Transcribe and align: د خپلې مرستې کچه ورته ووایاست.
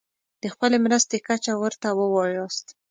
د 0.41 0.43
خپلې 0.53 0.77
مرستې 0.85 1.17
کچه 1.27 1.53
ورته 1.61 1.87
ووایاست. 1.99 2.65